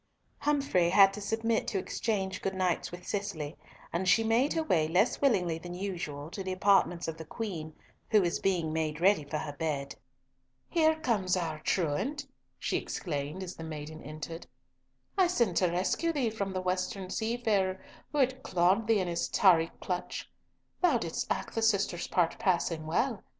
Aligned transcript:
Humfrey 0.39 0.89
had 0.89 1.13
to 1.13 1.21
submit 1.21 1.67
to 1.67 1.77
exchange 1.77 2.41
good 2.41 2.55
nights 2.55 2.91
with 2.91 3.05
Cicely, 3.07 3.55
and 3.93 4.09
she 4.09 4.23
made 4.23 4.51
her 4.53 4.63
way 4.63 4.87
less 4.87 5.21
willingly 5.21 5.59
than 5.59 5.75
usual 5.75 6.31
to 6.31 6.41
the 6.43 6.51
apartments 6.51 7.07
of 7.07 7.17
the 7.17 7.23
Queen, 7.23 7.75
who 8.09 8.19
was 8.21 8.39
being 8.39 8.73
made 8.73 8.99
ready 8.99 9.23
for 9.23 9.37
her 9.37 9.53
bed. 9.53 9.93
"Here 10.67 10.95
comes 11.01 11.37
our 11.37 11.59
truant," 11.59 12.25
she 12.57 12.77
exclaimed 12.77 13.43
as 13.43 13.55
the 13.55 13.63
maiden 13.63 14.01
entered. 14.01 14.47
"I 15.19 15.27
sent 15.27 15.57
to 15.57 15.67
rescue 15.67 16.11
thee 16.11 16.31
from 16.31 16.53
the 16.53 16.61
western 16.61 17.11
seafarer 17.11 17.79
who 18.11 18.17
had 18.17 18.41
clawed 18.41 18.87
thee 18.87 19.01
in 19.01 19.07
his 19.07 19.27
tarry 19.27 19.69
clutch. 19.81 20.27
Thou 20.81 20.97
didst 20.97 21.31
act 21.31 21.53
the 21.53 21.61
sister's 21.61 22.07
part 22.07 22.39
passing 22.39 22.87
well. 22.87 23.21